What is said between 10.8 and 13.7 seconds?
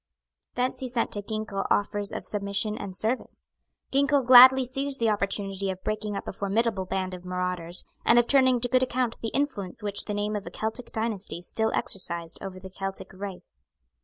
dynasty still exercised over the Celtic race.